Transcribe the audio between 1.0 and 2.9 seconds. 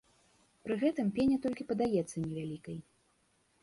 пеня толькі падаецца невялікай.